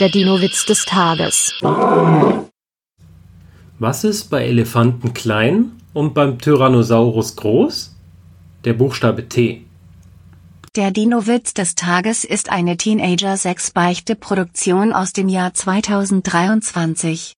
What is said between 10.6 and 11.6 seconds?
Der Dino-Witz